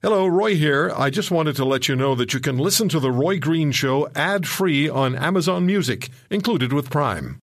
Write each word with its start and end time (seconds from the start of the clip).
Hello, 0.00 0.28
Roy 0.28 0.54
here. 0.54 0.92
I 0.96 1.10
just 1.10 1.32
wanted 1.32 1.56
to 1.56 1.64
let 1.64 1.88
you 1.88 1.96
know 1.96 2.14
that 2.14 2.32
you 2.32 2.38
can 2.38 2.56
listen 2.56 2.88
to 2.90 3.00
The 3.00 3.10
Roy 3.10 3.40
Green 3.40 3.72
Show 3.72 4.08
ad 4.14 4.46
free 4.46 4.88
on 4.88 5.16
Amazon 5.16 5.66
Music, 5.66 6.08
included 6.30 6.72
with 6.72 6.88
Prime. 6.88 7.40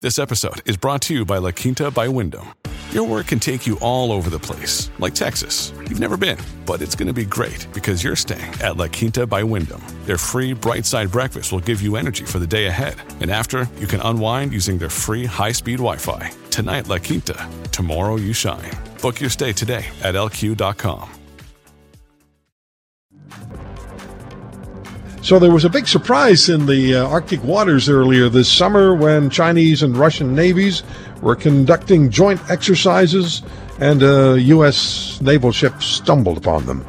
This 0.00 0.16
episode 0.16 0.62
is 0.64 0.76
brought 0.76 1.02
to 1.02 1.14
you 1.14 1.24
by 1.24 1.38
La 1.38 1.50
Quinta 1.50 1.90
by 1.90 2.06
Wyndham. 2.06 2.46
Your 2.92 3.02
work 3.02 3.26
can 3.26 3.40
take 3.40 3.66
you 3.66 3.76
all 3.80 4.12
over 4.12 4.30
the 4.30 4.38
place, 4.38 4.92
like 5.00 5.12
Texas. 5.16 5.72
You've 5.88 5.98
never 5.98 6.16
been, 6.16 6.38
but 6.66 6.82
it's 6.82 6.94
going 6.94 7.08
to 7.08 7.12
be 7.12 7.24
great 7.24 7.66
because 7.74 8.04
you're 8.04 8.14
staying 8.14 8.54
at 8.62 8.76
La 8.76 8.86
Quinta 8.86 9.26
by 9.26 9.42
Wyndham. 9.42 9.82
Their 10.04 10.18
free 10.18 10.52
bright 10.52 10.86
side 10.86 11.10
breakfast 11.10 11.50
will 11.50 11.58
give 11.58 11.82
you 11.82 11.96
energy 11.96 12.24
for 12.26 12.38
the 12.38 12.46
day 12.46 12.66
ahead. 12.66 12.94
And 13.20 13.28
after, 13.28 13.68
you 13.80 13.88
can 13.88 14.00
unwind 14.02 14.52
using 14.52 14.78
their 14.78 14.88
free 14.88 15.24
high 15.24 15.50
speed 15.50 15.78
Wi 15.78 15.96
Fi. 15.96 16.30
Tonight, 16.50 16.86
La 16.86 16.98
Quinta. 16.98 17.48
Tomorrow, 17.72 18.18
you 18.18 18.32
shine. 18.32 18.70
Book 19.02 19.20
your 19.20 19.30
stay 19.30 19.52
today 19.52 19.84
at 20.04 20.14
lq.com. 20.14 21.10
So 25.26 25.40
there 25.40 25.50
was 25.50 25.64
a 25.64 25.68
big 25.68 25.88
surprise 25.88 26.48
in 26.48 26.66
the 26.66 26.94
uh, 26.94 27.08
Arctic 27.08 27.42
waters 27.42 27.88
earlier 27.88 28.28
this 28.28 28.48
summer 28.48 28.94
when 28.94 29.28
Chinese 29.28 29.82
and 29.82 29.96
Russian 29.96 30.36
navies 30.36 30.84
were 31.20 31.34
conducting 31.34 32.10
joint 32.10 32.40
exercises 32.48 33.42
and 33.80 34.04
a 34.04 34.40
U.S. 34.40 35.20
naval 35.20 35.50
ship 35.50 35.82
stumbled 35.82 36.38
upon 36.38 36.66
them. 36.66 36.86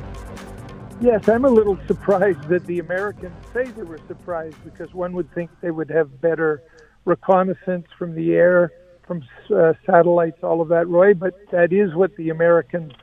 Yes, 1.02 1.28
I'm 1.28 1.46
a 1.46 1.50
little 1.50 1.80
surprised 1.88 2.48
that 2.50 2.64
the 2.68 2.78
Americans 2.78 3.34
say 3.56 3.64
they 3.72 3.82
were 3.82 4.00
surprised 4.08 4.64
because 4.64 4.94
one 4.94 5.14
would 5.14 5.34
think 5.34 5.50
they 5.62 5.72
would 5.72 5.90
have 5.90 6.22
better 6.22 6.62
reconnaissance 7.06 7.88
from 7.98 8.14
the 8.14 8.34
air, 8.36 8.72
from 9.08 9.24
uh, 9.50 9.74
satellites, 9.84 10.44
all 10.44 10.62
of 10.62 10.68
that, 10.68 10.88
Roy. 10.88 11.16
But 11.16 11.34
that 11.50 11.74
is 11.74 11.96
what 11.96 12.16
the 12.18 12.30
Americans 12.30 12.94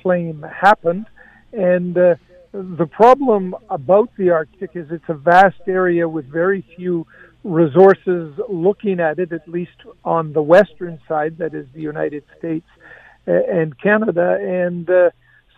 claim 0.00 0.40
happened. 0.44 1.04
And 1.52 1.98
uh, 1.98 2.14
the 2.52 2.86
problem 2.86 3.54
about 3.68 4.10
the 4.16 4.30
Arctic 4.30 4.70
is 4.74 4.86
it's 4.90 5.04
a 5.08 5.14
vast 5.14 5.60
area 5.66 6.08
with 6.08 6.26
very 6.26 6.64
few 6.76 7.06
resources 7.44 8.34
looking 8.48 9.00
at 9.00 9.18
it, 9.18 9.32
at 9.32 9.48
least 9.48 9.76
on 10.04 10.32
the 10.32 10.42
western 10.42 10.98
side, 11.08 11.38
that 11.38 11.54
is 11.54 11.66
the 11.74 11.80
United 11.80 12.24
States 12.38 12.66
and 13.26 13.78
Canada. 13.78 14.38
And 14.40 14.88
uh, 14.88 15.10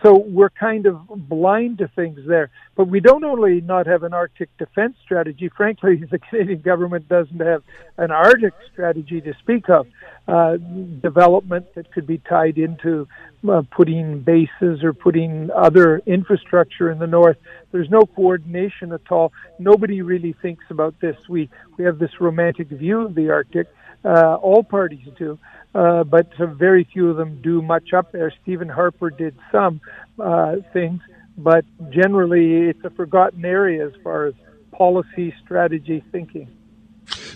so 0.02 0.16
we're 0.16 0.50
kind 0.50 0.86
of 0.86 1.06
blind 1.08 1.78
to 1.78 1.88
things 1.88 2.20
there. 2.26 2.50
But 2.74 2.88
we 2.88 3.00
don't 3.00 3.24
only 3.24 3.60
not 3.60 3.86
have 3.86 4.02
an 4.02 4.14
Arctic 4.14 4.48
defense 4.56 4.96
strategy, 5.04 5.50
frankly, 5.54 6.02
the 6.10 6.18
Canadian 6.18 6.62
government 6.62 7.08
doesn't 7.08 7.40
have 7.40 7.62
an 7.98 8.10
Arctic 8.10 8.54
strategy 8.72 9.20
to 9.20 9.34
speak 9.40 9.68
of. 9.68 9.86
Uh, 10.28 10.56
development 11.02 11.66
that 11.74 11.90
could 11.92 12.06
be 12.06 12.18
tied 12.18 12.56
into 12.56 13.08
uh, 13.50 13.62
putting 13.74 14.20
bases 14.20 14.84
or 14.84 14.92
putting 14.92 15.50
other 15.50 16.00
infrastructure 16.06 16.90
in 16.90 16.98
the 16.98 17.06
north. 17.06 17.36
There's 17.72 17.90
no 17.90 18.02
coordination 18.02 18.92
at 18.92 19.00
all. 19.10 19.32
Nobody 19.58 20.02
really 20.02 20.34
thinks 20.40 20.64
about 20.70 20.94
this. 21.00 21.16
We 21.28 21.50
we 21.76 21.84
have 21.84 21.98
this 21.98 22.20
romantic 22.20 22.68
view 22.68 23.00
of 23.00 23.14
the 23.14 23.30
Arctic. 23.30 23.66
Uh, 24.04 24.36
all 24.36 24.62
parties 24.62 25.06
do, 25.18 25.38
uh, 25.74 26.04
but 26.04 26.28
very 26.38 26.84
few 26.92 27.10
of 27.10 27.16
them 27.16 27.40
do 27.42 27.60
much 27.60 27.92
up 27.92 28.12
there. 28.12 28.32
Stephen 28.42 28.68
Harper 28.68 29.10
did 29.10 29.36
some 29.52 29.80
uh, 30.18 30.56
things, 30.72 31.00
but 31.36 31.64
generally 31.90 32.68
it's 32.68 32.82
a 32.84 32.90
forgotten 32.90 33.44
area 33.44 33.86
as 33.86 33.92
far 34.02 34.26
as 34.26 34.34
policy, 34.72 35.34
strategy, 35.44 36.02
thinking. 36.10 36.48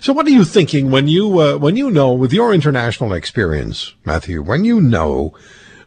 So, 0.01 0.13
what 0.13 0.25
are 0.25 0.31
you 0.31 0.43
thinking 0.43 0.91
when 0.91 1.07
you 1.07 1.39
uh, 1.39 1.57
when 1.57 1.75
you 1.75 1.91
know, 1.91 2.13
with 2.13 2.33
your 2.33 2.53
international 2.53 3.13
experience, 3.13 3.93
Matthew, 4.03 4.41
when 4.41 4.63
you 4.65 4.81
know 4.81 5.35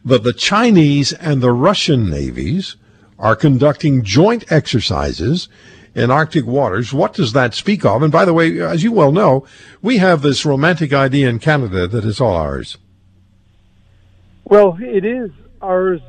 that 0.05 0.23
the 0.23 0.33
Chinese 0.33 1.13
and 1.13 1.41
the 1.41 1.51
Russian 1.51 2.09
navies 2.09 2.75
are 3.17 3.35
conducting 3.35 4.03
joint 4.03 4.49
exercises 4.51 5.49
in 5.95 6.11
Arctic 6.11 6.45
waters. 6.45 6.93
What 6.93 7.13
does 7.13 7.33
that 7.33 7.53
speak 7.53 7.85
of? 7.85 8.03
And 8.03 8.11
by 8.11 8.25
the 8.25 8.33
way, 8.33 8.59
as 8.61 8.83
you 8.83 8.91
well 8.91 9.11
know, 9.11 9.45
we 9.81 9.97
have 9.97 10.21
this 10.21 10.45
romantic 10.45 10.93
idea 10.93 11.29
in 11.29 11.39
Canada 11.39 11.87
that 11.87 12.05
it's 12.05 12.21
all 12.21 12.35
ours. 12.35 12.77
Well, 14.45 14.77
it 14.81 15.05
is 15.05 15.31
ours 15.61 16.01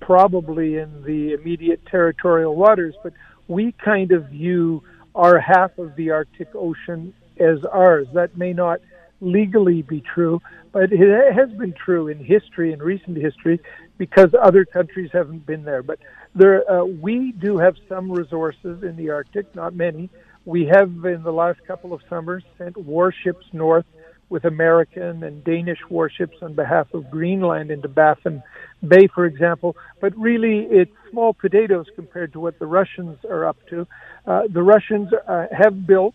probably 0.00 0.76
in 0.76 1.02
the 1.02 1.32
immediate 1.32 1.86
territorial 1.86 2.56
waters, 2.56 2.94
but 3.02 3.12
we 3.48 3.72
kind 3.72 4.12
of 4.12 4.26
view 4.26 4.82
our 5.14 5.38
half 5.38 5.78
of 5.78 5.96
the 5.96 6.10
Arctic 6.10 6.48
Ocean 6.54 7.14
as 7.38 7.64
ours. 7.64 8.06
That 8.12 8.36
may 8.36 8.52
not 8.52 8.80
legally 9.20 9.82
be 9.82 10.00
true, 10.00 10.40
but 10.72 10.92
it 10.92 11.32
has 11.32 11.50
been 11.50 11.72
true 11.72 12.08
in 12.08 12.18
history, 12.18 12.72
in 12.72 12.80
recent 12.80 13.16
history, 13.16 13.60
because 14.00 14.30
other 14.42 14.64
countries 14.64 15.10
haven't 15.12 15.44
been 15.44 15.62
there. 15.62 15.82
But 15.82 15.98
there, 16.34 16.58
uh, 16.72 16.86
we 16.86 17.32
do 17.32 17.58
have 17.58 17.74
some 17.86 18.10
resources 18.10 18.82
in 18.82 18.96
the 18.96 19.10
Arctic, 19.10 19.54
not 19.54 19.74
many. 19.74 20.08
We 20.46 20.64
have, 20.72 20.88
in 21.04 21.22
the 21.22 21.34
last 21.34 21.60
couple 21.66 21.92
of 21.92 22.00
summers, 22.08 22.42
sent 22.56 22.78
warships 22.78 23.44
north 23.52 23.84
with 24.30 24.46
American 24.46 25.22
and 25.22 25.44
Danish 25.44 25.80
warships 25.90 26.38
on 26.40 26.54
behalf 26.54 26.86
of 26.94 27.10
Greenland 27.10 27.70
into 27.70 27.88
Baffin 27.88 28.42
Bay, 28.88 29.06
for 29.14 29.26
example. 29.26 29.76
But 30.00 30.16
really, 30.16 30.60
it's 30.70 30.96
small 31.10 31.34
potatoes 31.34 31.84
compared 31.94 32.32
to 32.32 32.40
what 32.40 32.58
the 32.58 32.66
Russians 32.66 33.18
are 33.28 33.44
up 33.44 33.58
to. 33.68 33.86
Uh, 34.26 34.44
the 34.50 34.62
Russians 34.62 35.10
uh, 35.28 35.44
have 35.52 35.86
built 35.86 36.14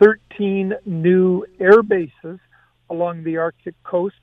13 0.00 0.74
new 0.86 1.44
air 1.58 1.82
bases 1.82 2.38
along 2.88 3.24
the 3.24 3.38
Arctic 3.38 3.74
coast. 3.82 4.14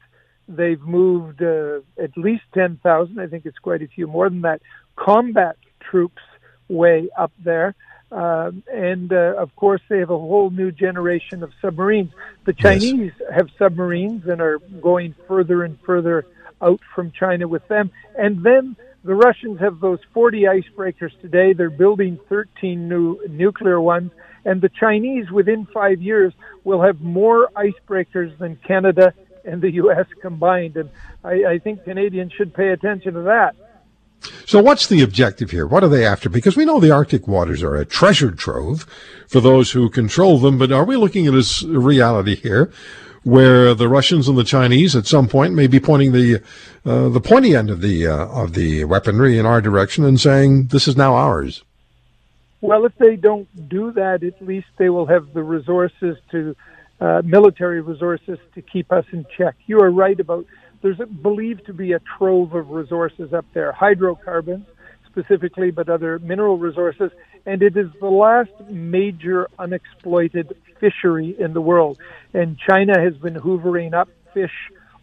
They've 0.47 0.81
moved 0.81 1.41
uh, 1.41 1.79
at 2.01 2.17
least 2.17 2.43
10,000, 2.53 3.19
I 3.19 3.27
think 3.27 3.45
it's 3.45 3.59
quite 3.59 3.81
a 3.81 3.87
few 3.87 4.07
more 4.07 4.29
than 4.29 4.41
that, 4.41 4.61
combat 4.95 5.57
troops 5.79 6.21
way 6.69 7.09
up 7.17 7.31
there. 7.43 7.75
Uh, 8.11 8.51
and 8.73 9.11
uh, 9.11 9.35
of 9.37 9.53
course, 9.57 9.81
they 9.89 9.99
have 9.99 10.09
a 10.09 10.17
whole 10.17 10.49
new 10.49 10.71
generation 10.71 11.43
of 11.43 11.51
submarines. 11.61 12.11
The 12.45 12.53
Chinese 12.53 13.11
yes. 13.19 13.29
have 13.35 13.49
submarines 13.57 14.25
and 14.27 14.39
are 14.41 14.59
going 14.81 15.13
further 15.27 15.63
and 15.63 15.77
further 15.81 16.25
out 16.61 16.79
from 16.95 17.11
China 17.11 17.47
with 17.47 17.67
them. 17.67 17.91
And 18.17 18.43
then 18.43 18.77
the 19.03 19.13
Russians 19.13 19.59
have 19.59 19.79
those 19.79 19.99
40 20.13 20.43
icebreakers 20.43 21.19
today. 21.21 21.53
They're 21.53 21.69
building 21.69 22.19
13 22.29 22.87
new 22.87 23.19
nuclear 23.29 23.81
ones. 23.81 24.11
And 24.45 24.61
the 24.61 24.69
Chinese, 24.69 25.29
within 25.29 25.65
five 25.73 26.01
years, 26.01 26.33
will 26.63 26.81
have 26.81 27.01
more 27.01 27.49
icebreakers 27.55 28.37
than 28.37 28.55
Canada 28.65 29.13
and 29.47 29.61
the 29.61 29.71
U.S. 29.73 30.05
combined. 30.21 30.77
And 30.77 30.89
I, 31.23 31.45
I 31.45 31.59
think 31.59 31.83
Canadians 31.83 32.33
should 32.33 32.53
pay 32.53 32.69
attention 32.69 33.13
to 33.13 33.21
that. 33.23 33.55
So, 34.45 34.61
what's 34.61 34.87
the 34.87 35.01
objective 35.01 35.51
here? 35.51 35.67
What 35.67 35.83
are 35.83 35.89
they 35.89 36.05
after? 36.05 36.29
Because 36.29 36.57
we 36.57 36.65
know 36.65 36.79
the 36.79 36.91
Arctic 36.91 37.27
waters 37.27 37.63
are 37.63 37.75
a 37.75 37.85
treasure 37.85 38.31
trove 38.31 38.85
for 39.27 39.39
those 39.39 39.71
who 39.71 39.89
control 39.89 40.39
them, 40.39 40.57
but 40.57 40.71
are 40.71 40.85
we 40.85 40.95
looking 40.95 41.27
at 41.27 41.33
a 41.33 41.67
reality 41.67 42.35
here 42.35 42.71
where 43.23 43.73
the 43.73 43.89
Russians 43.89 44.27
and 44.27 44.37
the 44.37 44.43
Chinese 44.43 44.95
at 44.95 45.05
some 45.05 45.27
point 45.27 45.53
may 45.53 45.67
be 45.67 45.79
pointing 45.79 46.13
the 46.13 46.41
uh, 46.85 47.09
the 47.09 47.19
pointy 47.19 47.55
end 47.55 47.69
of 47.69 47.81
the 47.81 48.07
uh, 48.07 48.27
of 48.27 48.53
the 48.53 48.85
weaponry 48.85 49.37
in 49.37 49.45
our 49.45 49.61
direction 49.61 50.05
and 50.05 50.19
saying 50.19 50.67
this 50.67 50.87
is 50.87 50.95
now 50.95 51.13
ours. 51.13 51.63
Well, 52.61 52.85
if 52.85 52.95
they 52.97 53.17
don't 53.17 53.47
do 53.69 53.91
that, 53.91 54.23
at 54.23 54.41
least 54.41 54.67
they 54.77 54.89
will 54.89 55.05
have 55.05 55.33
the 55.33 55.43
resources 55.43 56.17
to 56.31 56.55
uh, 56.99 57.21
military 57.23 57.81
resources 57.81 58.39
to 58.55 58.61
keep 58.61 58.91
us 58.91 59.05
in 59.11 59.25
check. 59.37 59.55
You 59.65 59.79
are 59.81 59.91
right 59.91 60.19
about 60.19 60.45
there's 60.81 60.97
believed 60.97 61.65
to 61.65 61.73
be 61.73 61.93
a 61.93 61.99
trove 62.17 62.53
of 62.53 62.69
resources 62.69 63.33
up 63.33 63.45
there, 63.53 63.71
hydrocarbons 63.71 64.65
specifically, 65.05 65.71
but 65.71 65.89
other 65.89 66.19
mineral 66.19 66.57
resources, 66.57 67.11
and 67.45 67.63
it 67.63 67.75
is 67.75 67.87
the 67.99 68.07
last 68.07 68.51
major 68.69 69.47
unexploited 69.57 70.55
fishery 70.79 71.35
in 71.39 71.53
the 71.53 71.61
world. 71.61 71.97
And 72.33 72.57
China 72.59 72.99
has 72.99 73.15
been 73.15 73.33
hoovering 73.33 73.93
up 73.93 74.09
fish 74.33 74.51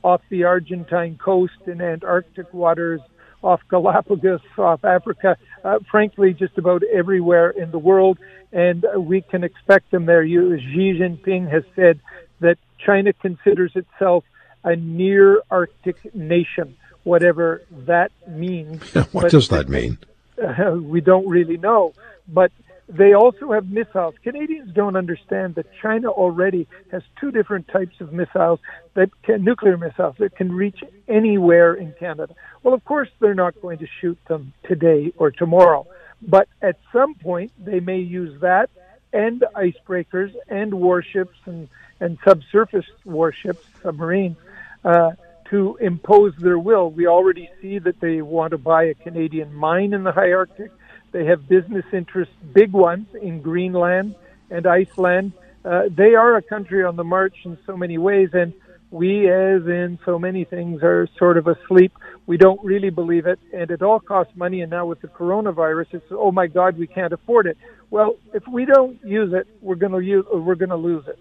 off 0.05 0.21
the 0.29 0.45
Argentine 0.45 1.17
coast 1.17 1.59
in 1.67 1.81
Antarctic 1.81 2.53
waters, 2.55 3.01
off 3.45 3.61
Galapagos, 3.69 4.41
off 4.57 4.85
Africa, 4.85 5.37
uh, 5.63 5.79
frankly, 5.91 6.33
just 6.33 6.57
about 6.57 6.83
everywhere 6.85 7.51
in 7.51 7.71
the 7.71 7.79
world. 7.79 8.19
And 8.53 8.85
we 8.97 9.21
can 9.21 9.45
expect 9.45 9.91
them 9.91 10.07
there. 10.07 10.23
You, 10.23 10.59
Xi 10.59 10.99
Jinping 10.99 11.51
has 11.51 11.65
said 11.77 12.01
that 12.41 12.57
China 12.79 13.13
considers 13.13 13.73
itself 13.75 14.25
a 14.63 14.77
near 14.77 15.43
Arctic 15.51 16.15
nation, 16.15 16.77
whatever 17.03 17.63
that 17.87 18.11
means. 18.27 18.83
what 18.95 19.13
but, 19.13 19.31
does 19.31 19.49
that 19.49 19.69
mean? 19.69 19.99
Uh, 20.43 20.73
we 20.81 21.01
don't 21.01 21.29
really 21.29 21.59
know. 21.59 21.93
But 22.27 22.51
they 22.89 23.15
also 23.15 23.53
have 23.53 23.71
missiles. 23.71 24.15
Canadians 24.23 24.73
don't 24.75 24.97
understand 24.97 25.55
that 25.55 25.67
China 25.81 26.09
already 26.09 26.67
has 26.91 27.03
two 27.19 27.31
different 27.31 27.69
types 27.69 28.01
of 28.01 28.13
missiles 28.13 28.61
that 28.95 29.11
can, 29.23 29.43
nuclear 29.43 29.77
missiles 29.77 30.17
that 30.19 30.37
can 30.37 30.53
reach 30.53 30.85
anywhere 31.09 31.75
in 31.75 31.93
Canada. 31.99 32.35
Well, 32.63 32.75
of 32.75 32.85
course, 32.85 33.09
they're 33.21 33.35
not 33.35 33.61
going 33.63 33.79
to 33.79 33.87
shoot 34.01 34.19
them 34.29 34.53
today 34.65 35.13
or 35.17 35.31
tomorrow, 35.31 35.87
but 36.21 36.49
at 36.61 36.79
some 36.93 37.15
point 37.15 37.53
they 37.59 37.81
may 37.81 37.99
use 37.99 38.41
that 38.41 38.71
and 39.13 39.45
icebreakers 39.55 40.35
and 40.49 40.75
warships 40.75 41.39
and, 41.47 41.69
and 42.01 42.19
subsurface 42.25 42.87
warships, 43.05 43.65
submarines, 43.83 44.37
uh, 44.85 45.13
to 45.51 45.77
impose 45.81 46.35
their 46.37 46.59
will. 46.59 46.91
We 46.91 47.07
already 47.07 47.49
see 47.63 47.79
that 47.79 48.01
they 48.01 48.23
want 48.23 48.51
to 48.51 48.59
buy 48.59 48.85
a 48.85 48.95
Canadian 48.95 49.55
mine 49.55 49.93
in 49.93 50.03
the 50.03 50.13
high 50.13 50.33
Arctic. 50.33 50.73
They 51.15 51.25
have 51.27 51.49
business 51.49 51.85
interests, 51.93 52.35
big 52.53 52.73
ones, 52.73 53.07
in 53.23 53.41
Greenland 53.41 54.17
and 54.51 54.67
Iceland. 54.67 55.33
Uh, 55.65 55.83
they 55.89 56.17
are 56.17 56.37
a 56.37 56.43
country 56.43 56.83
on 56.85 56.97
the 56.97 57.05
march 57.05 57.37
in 57.45 57.57
so 57.67 57.77
many 57.77 57.99
ways, 57.99 58.31
and 58.33 58.53
we, 58.91 59.29
as 59.31 59.63
in 59.65 60.01
so 60.05 60.19
many 60.19 60.43
things, 60.43 60.83
are 60.83 61.09
sort 61.17 61.39
of 61.39 61.47
asleep. 61.47 61.93
We 62.27 62.37
don't 62.37 62.63
really 62.65 62.91
believe 62.91 63.27
it, 63.27 63.39
and 63.53 63.71
it 63.71 63.81
all 63.81 64.01
costs 64.01 64.33
money. 64.35 64.63
And 64.63 64.71
now 64.73 64.87
with 64.87 65.03
the 65.03 65.07
coronavirus, 65.07 65.95
it's 65.95 66.07
oh 66.11 66.33
my 66.33 66.49
God, 66.49 66.77
we 66.77 66.89
can't 66.89 67.13
afford 67.13 67.47
it. 67.47 67.59
Well, 67.91 68.17
if 68.33 68.43
we 68.49 68.65
don't 68.65 68.99
use 69.05 69.33
it, 69.33 69.47
we're 69.61 69.77
going 69.77 69.93
to 69.93 70.01
use, 70.01 70.25
we're 70.33 70.57
going 70.57 70.71
to 70.71 70.77
lose 70.91 71.05
it. 71.07 71.21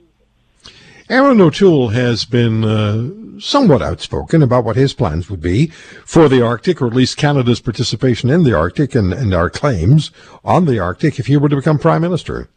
Erin 1.09 1.41
O'Toole 1.41 1.89
has 1.89 2.23
been 2.23 2.63
uh, 2.63 3.39
somewhat 3.39 3.81
outspoken 3.81 4.41
about 4.41 4.63
what 4.63 4.77
his 4.77 4.93
plans 4.93 5.29
would 5.29 5.41
be 5.41 5.67
for 6.05 6.29
the 6.29 6.41
Arctic, 6.41 6.81
or 6.81 6.87
at 6.87 6.93
least 6.93 7.17
Canada's 7.17 7.59
participation 7.59 8.29
in 8.29 8.43
the 8.43 8.53
Arctic 8.53 8.95
and, 8.95 9.11
and 9.11 9.33
our 9.33 9.49
claims 9.49 10.11
on 10.45 10.65
the 10.65 10.79
Arctic 10.79 11.19
if 11.19 11.27
he 11.27 11.35
were 11.35 11.49
to 11.49 11.57
become 11.57 11.77
Prime 11.77 12.01
Minister. 12.01 12.47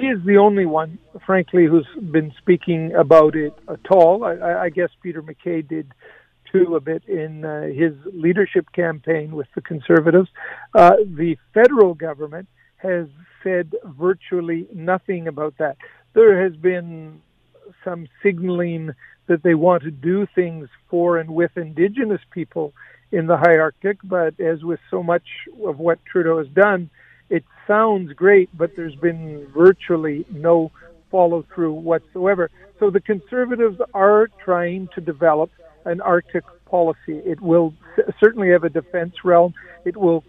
He 0.00 0.06
is 0.06 0.24
the 0.24 0.38
only 0.38 0.64
one, 0.64 0.98
frankly, 1.26 1.66
who's 1.66 1.86
been 2.10 2.32
speaking 2.38 2.94
about 2.94 3.36
it 3.36 3.52
at 3.68 3.90
all. 3.90 4.24
I, 4.24 4.64
I 4.64 4.68
guess 4.70 4.90
Peter 5.02 5.20
MacKay 5.20 5.62
did 5.62 5.92
too 6.50 6.76
a 6.76 6.80
bit 6.80 7.04
in 7.06 7.44
uh, 7.44 7.64
his 7.64 7.92
leadership 8.06 8.72
campaign 8.72 9.32
with 9.32 9.48
the 9.54 9.60
Conservatives. 9.60 10.30
Uh, 10.74 10.96
the 11.04 11.36
federal 11.52 11.94
government 11.94 12.48
has 12.78 13.06
said 13.42 13.74
virtually 13.84 14.66
nothing 14.72 15.28
about 15.28 15.58
that. 15.58 15.76
There 16.14 16.42
has 16.42 16.56
been 16.56 17.20
some 17.84 18.08
signaling 18.22 18.94
that 19.26 19.42
they 19.42 19.54
want 19.54 19.82
to 19.82 19.90
do 19.90 20.26
things 20.34 20.68
for 20.88 21.18
and 21.18 21.30
with 21.30 21.56
indigenous 21.56 22.20
people 22.30 22.72
in 23.12 23.26
the 23.26 23.36
high 23.36 23.58
Arctic, 23.58 23.98
but 24.02 24.38
as 24.40 24.64
with 24.64 24.80
so 24.90 25.02
much 25.02 25.22
of 25.64 25.78
what 25.78 26.04
Trudeau 26.04 26.38
has 26.38 26.48
done, 26.48 26.90
it 27.30 27.44
sounds 27.66 28.12
great, 28.12 28.50
but 28.56 28.74
there's 28.76 28.96
been 28.96 29.46
virtually 29.54 30.26
no 30.30 30.70
follow 31.10 31.44
through 31.54 31.72
whatsoever. 31.72 32.50
So 32.80 32.90
the 32.90 33.00
Conservatives 33.00 33.80
are 33.94 34.28
trying 34.44 34.88
to 34.94 35.00
develop 35.00 35.50
an 35.84 36.00
Arctic 36.00 36.44
policy. 36.66 37.18
It 37.24 37.40
will 37.40 37.72
certainly 38.20 38.50
have 38.50 38.64
a 38.64 38.68
defense 38.68 39.14
realm. 39.24 39.54
It 39.84 39.96
will 39.96 40.24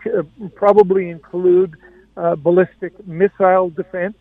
probably 0.53 1.09
include 1.09 1.75
uh, 2.15 2.35
ballistic 2.35 2.93
missile 3.07 3.71
defense 3.71 4.15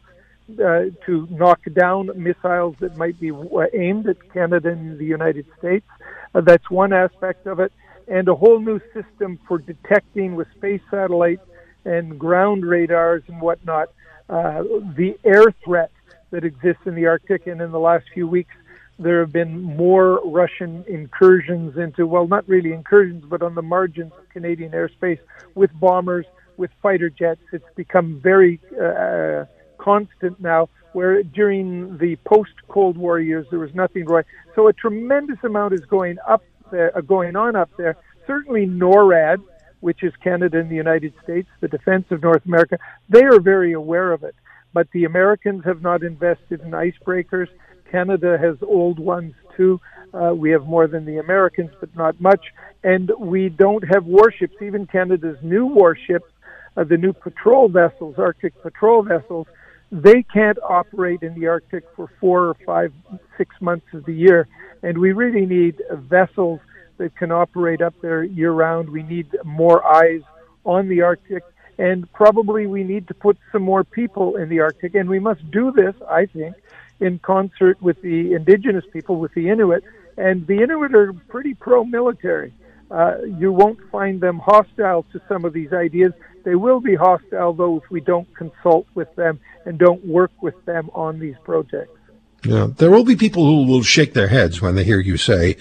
uh, 0.52 0.84
to 1.06 1.26
knock 1.30 1.60
down 1.72 2.10
missiles 2.16 2.76
that 2.80 2.96
might 2.96 3.18
be 3.18 3.30
uh, 3.30 3.66
aimed 3.72 4.06
at 4.08 4.16
Canada 4.32 4.70
and 4.70 4.98
the 4.98 5.04
United 5.04 5.46
States. 5.58 5.86
Uh, 6.34 6.40
that's 6.40 6.68
one 6.70 6.92
aspect 6.92 7.46
of 7.46 7.60
it. 7.60 7.72
And 8.06 8.28
a 8.28 8.34
whole 8.34 8.60
new 8.60 8.80
system 8.92 9.38
for 9.48 9.58
detecting 9.58 10.36
with 10.36 10.48
space 10.56 10.82
satellites 10.90 11.46
and 11.84 12.18
ground 12.18 12.64
radars 12.64 13.22
and 13.28 13.40
whatnot 13.40 13.88
uh, 14.28 14.62
the 14.96 15.16
air 15.24 15.46
threat 15.64 15.90
that 16.30 16.44
exists 16.44 16.82
in 16.86 16.94
the 16.94 17.06
Arctic. 17.06 17.46
And 17.46 17.60
in 17.60 17.70
the 17.70 17.80
last 17.80 18.04
few 18.12 18.28
weeks, 18.28 18.54
there 18.98 19.20
have 19.20 19.32
been 19.32 19.60
more 19.62 20.20
Russian 20.24 20.84
incursions 20.86 21.76
into, 21.78 22.06
well, 22.06 22.26
not 22.28 22.46
really 22.48 22.72
incursions, 22.72 23.24
but 23.26 23.42
on 23.42 23.54
the 23.54 23.62
margins 23.62 24.12
of 24.18 24.28
Canadian 24.28 24.72
airspace 24.72 25.18
with 25.54 25.70
bombers, 25.80 26.26
with 26.56 26.70
fighter 26.82 27.10
jets. 27.10 27.40
It's 27.52 27.64
become 27.74 28.20
very 28.22 28.60
uh, 28.72 29.46
constant 29.84 30.40
now, 30.40 30.68
where 30.92 31.22
during 31.22 31.98
the 31.98 32.16
post 32.24 32.54
Cold 32.68 32.96
War 32.96 33.20
years 33.20 33.46
there 33.50 33.58
was 33.58 33.74
nothing 33.74 34.04
going. 34.04 34.24
So 34.54 34.68
a 34.68 34.72
tremendous 34.72 35.38
amount 35.42 35.74
is 35.74 35.84
going 35.96 36.16
up 36.26 36.42
there, 36.70 36.96
uh, 36.96 37.00
going 37.02 37.36
on 37.36 37.56
up 37.56 37.70
there. 37.76 37.96
Certainly 38.26 38.66
NORAD, 38.66 39.42
which 39.80 40.02
is 40.02 40.12
Canada 40.22 40.58
and 40.58 40.70
the 40.70 40.76
United 40.76 41.12
States, 41.22 41.48
the 41.60 41.68
defense 41.68 42.06
of 42.10 42.22
North 42.22 42.44
America, 42.46 42.78
they 43.08 43.24
are 43.24 43.40
very 43.40 43.72
aware 43.72 44.12
of 44.12 44.22
it. 44.22 44.34
But 44.72 44.86
the 44.92 45.04
Americans 45.04 45.62
have 45.64 45.82
not 45.82 46.02
invested 46.02 46.60
in 46.62 46.70
icebreakers. 46.70 47.48
Canada 47.90 48.38
has 48.40 48.56
old 48.62 48.98
ones 48.98 49.34
too. 49.56 49.80
Uh, 50.14 50.32
we 50.34 50.50
have 50.50 50.64
more 50.64 50.86
than 50.86 51.04
the 51.04 51.18
Americans, 51.18 51.70
but 51.80 51.94
not 51.94 52.20
much. 52.20 52.44
And 52.82 53.10
we 53.18 53.48
don't 53.48 53.84
have 53.92 54.04
warships. 54.06 54.54
Even 54.62 54.86
Canada's 54.86 55.38
new 55.42 55.66
warships, 55.66 56.30
uh, 56.76 56.84
the 56.84 56.96
new 56.96 57.12
patrol 57.12 57.68
vessels, 57.68 58.14
Arctic 58.18 58.54
patrol 58.62 59.02
vessels, 59.02 59.46
they 59.90 60.22
can't 60.22 60.58
operate 60.62 61.22
in 61.22 61.34
the 61.38 61.46
Arctic 61.46 61.84
for 61.94 62.10
four 62.20 62.48
or 62.48 62.54
five, 62.66 62.92
six 63.36 63.54
months 63.60 63.86
of 63.92 64.04
the 64.04 64.14
year. 64.14 64.48
And 64.82 64.98
we 64.98 65.12
really 65.12 65.46
need 65.46 65.82
vessels 65.90 66.60
that 66.98 67.16
can 67.16 67.30
operate 67.32 67.80
up 67.80 67.94
there 68.02 68.22
year 68.22 68.52
round. 68.52 68.88
We 68.88 69.02
need 69.02 69.28
more 69.44 69.84
eyes 69.84 70.22
on 70.64 70.88
the 70.88 71.02
Arctic. 71.02 71.42
And 71.78 72.10
probably 72.12 72.66
we 72.66 72.84
need 72.84 73.08
to 73.08 73.14
put 73.14 73.36
some 73.50 73.62
more 73.62 73.84
people 73.84 74.36
in 74.36 74.48
the 74.48 74.60
Arctic. 74.60 74.94
And 74.94 75.08
we 75.08 75.18
must 75.18 75.48
do 75.50 75.72
this, 75.72 75.94
I 76.08 76.26
think, 76.26 76.54
in 77.00 77.18
concert 77.18 77.80
with 77.82 78.00
the 78.02 78.34
indigenous 78.34 78.84
people, 78.92 79.16
with 79.16 79.34
the 79.34 79.48
Inuit. 79.48 79.84
And 80.16 80.46
the 80.46 80.62
Inuit 80.62 80.94
are 80.94 81.12
pretty 81.28 81.54
pro 81.54 81.84
military. 81.84 82.52
Uh, 82.90 83.16
you 83.38 83.50
won't 83.50 83.78
find 83.90 84.20
them 84.20 84.38
hostile 84.38 85.04
to 85.12 85.20
some 85.28 85.44
of 85.44 85.52
these 85.52 85.72
ideas. 85.72 86.12
They 86.44 86.54
will 86.54 86.80
be 86.80 86.94
hostile, 86.94 87.54
though, 87.54 87.78
if 87.78 87.90
we 87.90 88.00
don't 88.00 88.32
consult 88.36 88.86
with 88.94 89.14
them 89.16 89.40
and 89.64 89.78
don't 89.78 90.04
work 90.04 90.30
with 90.42 90.62
them 90.66 90.90
on 90.94 91.18
these 91.18 91.36
projects. 91.42 91.98
Yeah, 92.44 92.68
there 92.76 92.90
will 92.90 93.04
be 93.04 93.16
people 93.16 93.46
who 93.46 93.66
will 93.66 93.82
shake 93.82 94.12
their 94.12 94.28
heads 94.28 94.60
when 94.60 94.74
they 94.74 94.84
hear 94.84 95.00
you 95.00 95.16
say, 95.16 95.56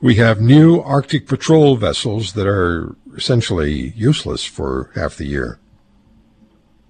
we 0.00 0.16
have 0.16 0.40
new 0.40 0.80
Arctic 0.80 1.26
patrol 1.26 1.76
vessels 1.76 2.34
that 2.34 2.46
are 2.46 2.94
essentially 3.16 3.92
useless 3.96 4.44
for 4.44 4.90
half 4.94 5.16
the 5.16 5.24
year. 5.24 5.58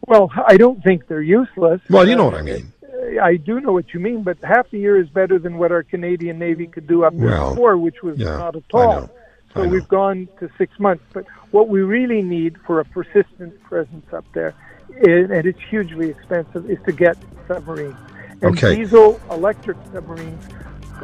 Well, 0.06 0.30
I 0.46 0.56
don't 0.56 0.82
think 0.82 1.06
they're 1.06 1.22
useless. 1.22 1.80
Well, 1.88 2.08
you 2.08 2.16
know 2.16 2.24
what 2.24 2.34
I 2.34 2.42
mean. 2.42 2.72
Uh, 2.82 3.22
I 3.22 3.36
do 3.36 3.60
know 3.60 3.72
what 3.72 3.94
you 3.94 4.00
mean, 4.00 4.22
but 4.22 4.38
half 4.42 4.70
the 4.70 4.78
year 4.78 5.00
is 5.00 5.08
better 5.08 5.38
than 5.38 5.58
what 5.58 5.70
our 5.70 5.82
Canadian 5.82 6.38
Navy 6.38 6.66
could 6.66 6.86
do 6.86 7.04
up 7.04 7.16
there 7.16 7.28
well, 7.28 7.50
before, 7.50 7.76
which 7.78 8.02
was 8.02 8.18
yeah, 8.18 8.36
not 8.36 8.56
at 8.56 8.62
all. 8.72 9.10
So 9.54 9.66
we've 9.66 9.88
gone 9.88 10.28
to 10.40 10.50
six 10.58 10.78
months. 10.78 11.04
But 11.12 11.26
what 11.50 11.68
we 11.68 11.80
really 11.80 12.22
need 12.22 12.56
for 12.66 12.80
a 12.80 12.84
persistent 12.84 13.60
presence 13.62 14.06
up 14.12 14.24
there, 14.32 14.54
is, 15.02 15.30
and 15.30 15.46
it's 15.46 15.60
hugely 15.68 16.10
expensive, 16.10 16.70
is 16.70 16.78
to 16.86 16.92
get 16.92 17.16
submarines. 17.46 17.96
And 18.40 18.56
okay. 18.56 18.76
diesel 18.76 19.20
electric 19.30 19.76
submarines 19.92 20.44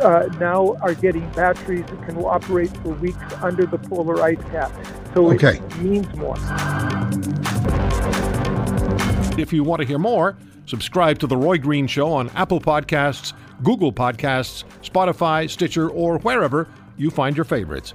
uh, 0.01 0.29
now 0.39 0.77
are 0.83 0.95
getting 0.95 1.29
batteries 1.33 1.87
that 1.87 2.07
can 2.07 2.17
operate 2.19 2.75
for 2.79 2.91
weeks 2.95 3.19
under 3.43 3.67
the 3.67 3.79
polar 3.79 4.23
ice 4.23 4.39
cap. 4.51 4.73
So 5.15 5.33
okay. 5.33 5.57
it 5.59 5.77
means 5.79 6.15
more. 6.15 6.37
If 9.39 9.53
you 9.53 9.65
want 9.65 9.81
to 9.81 9.87
hear 9.87 9.99
more, 9.99 10.37
subscribe 10.67 11.19
to 11.21 11.27
The 11.27 11.37
Roy 11.37 11.59
Green 11.59 11.87
Show 11.87 12.13
on 12.13 12.31
Apple 12.31 12.61
Podcasts, 12.61 13.33
Google 13.63 13.93
Podcasts, 13.93 14.65
Spotify, 14.83 15.49
Stitcher, 15.51 15.89
or 15.89 16.19
wherever 16.19 16.69
you 16.97 17.11
find 17.11 17.37
your 17.37 17.45
favorites. 17.45 17.95